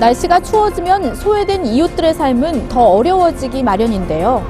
[0.00, 4.42] 날씨가 추워지면 소외된 이웃들의 삶은 더 어려워지기 마련인데요.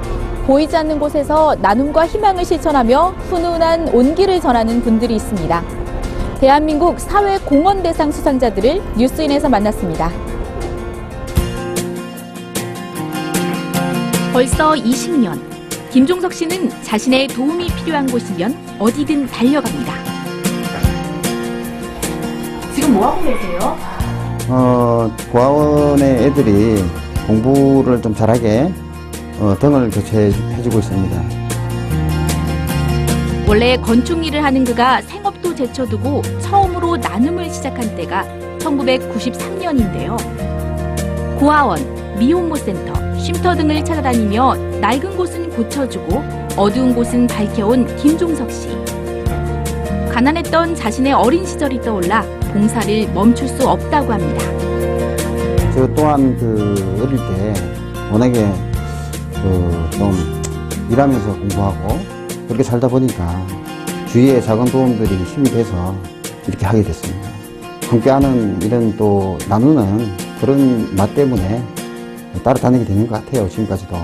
[0.47, 5.63] 보이지 않는 곳에서 나눔과 희망을 실천하며 훈훈한 온기를 전하는 분들이 있습니다.
[6.39, 10.09] 대한민국 사회공헌대상 수상자들을 뉴스인에서 만났습니다.
[14.33, 15.41] 벌써 20년.
[15.91, 19.95] 김종석 씨는 자신의 도움이 필요한 곳이면 어디든 달려갑니다.
[22.73, 24.00] 지금 뭐 하고 계세요?
[24.53, 26.83] 어, 고아원의 애들이
[27.27, 28.73] 공부를 좀 잘하게
[29.39, 31.41] 어, 등을 교체해주고 있습니다.
[33.47, 38.25] 원래 건축 일을 하는 그가 생업도 제쳐두고 처음으로 나눔을 시작한 때가
[38.59, 40.17] 1993년인데요.
[41.39, 46.23] 고아원, 미혼모 센터, 쉼터 등을 찾아다니며 낡은 곳은 고쳐주고
[46.57, 48.69] 어두운 곳은 밝혀온 김종석 씨.
[50.21, 52.21] 가난했던 자신의 어린 시절이 떠올라
[52.53, 54.45] 봉사를 멈출 수 없다고 합니다.
[55.73, 57.55] 저 또한 그 어릴 때
[58.13, 58.53] 워낙에
[59.33, 60.43] 그좀
[60.91, 61.99] 일하면서 공부하고
[62.47, 63.47] 그렇게 살다 보니까
[64.09, 65.97] 주위의 작은 도움들이 힘이 돼서
[66.47, 67.31] 이렇게 하게 됐습니다.
[67.89, 70.07] 함께하는 이런 또 나누는
[70.39, 71.65] 그런 맛 때문에
[72.45, 73.49] 따라다니게 되는 것 같아요.
[73.49, 73.97] 지금까지도.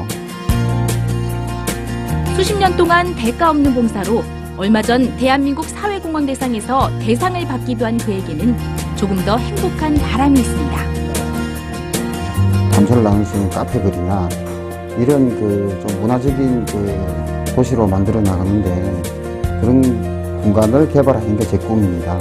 [2.34, 4.24] 수십 년 동안 대가 없는 봉사로
[4.56, 8.56] 얼마 전 대한민국 사회공헌 대상에서 대상을 받기도 한 그에게는
[8.96, 10.76] 조금 더 행복한 바람이 있습니다.
[12.72, 14.28] 감사를 나눌 수 있는 카페들이나
[14.98, 19.02] 이런 그 좀 문화적인 그 도시로 만들어 나가는데
[19.60, 19.82] 그런
[20.42, 22.18] 공간을 개발하는 게 제 꿈입니다.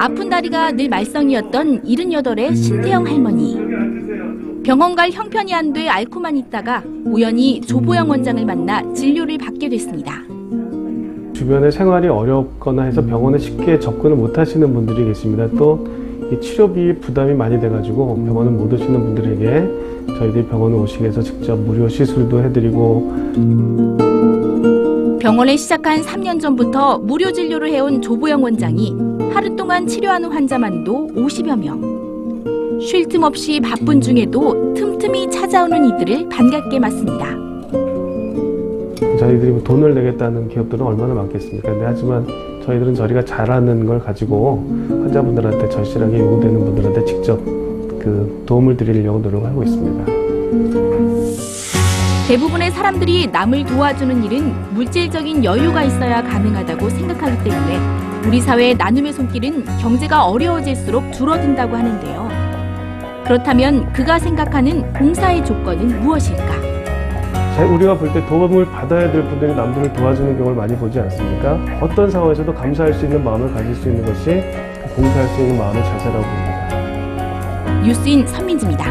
[0.00, 3.56] 아픈 다리가 늘 말썽이었던 78의 신태영 할머니.
[4.64, 10.22] 병원 갈 형편이 안 돼 앓고만 있다가 우연히 조보영 원장을 만나 진료를 받게 됐습니다.
[11.34, 15.48] 주변의 생활이 어렵거나 해서 병원에 쉽게 접근을 못 하시는 분들이 계십니다.
[15.56, 21.54] 또 이 치료비 부담이 많이 돼가지고 병원을 못 오시는 분들에게 저희들이 병원에 오시게 해서 직접
[21.54, 23.12] 무료 시술도 해드리고
[25.20, 28.96] 병원을 시작한 3년 전부터 무료 진료를 해온 조보영 원장이
[29.34, 32.03] 하루 동안 치료하는 환자만도 50여 명.
[32.84, 37.26] 쉴 틈 없이 바쁜 중에도 틈틈이 찾아오는 이들을 반갑게 맞습니다.
[39.18, 41.70] 저희들이 뭐 돈을 내겠다는 기업들은 얼마나 많겠습니까?
[41.70, 42.26] 근데 하지만
[42.66, 50.04] 저희들은 저희가 잘하는 걸 가지고 환자분들한테 절실하게 요구되는 분들한테 직접 그 도움을 드리려고 노력하고 있습니다.
[52.28, 57.78] 대부분의 사람들이 남을 도와주는 일은 물질적인 여유가 있어야 가능하다고 생각하기 때문에
[58.26, 62.43] 우리 사회의 나눔의 손길은 경제가 어려워질수록 줄어든다고 하는데요.
[63.24, 66.44] 그렇다면 그가 생각하는 봉사의 조건은 무엇일까?
[67.56, 71.58] 자, 우리가 볼 때 도움을 받아야 될 분들이 남들을 도와주는 경우를 많이 보지 않습니까?
[71.80, 74.42] 어떤 상황에서도 감사할 수 있는 마음을 가질 수 있는 것이
[74.96, 77.80] 봉사할 수 있는 마음의 자세라고 봅니다.
[77.82, 78.84] 뉴스인 선민지입니다.